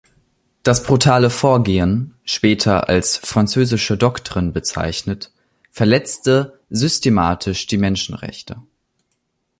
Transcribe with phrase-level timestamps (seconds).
[0.63, 5.31] Das brutale Vorgehen, später als Französische Doktrin bezeichnet,
[5.69, 8.63] verletzte systematisch die Menschenrechte.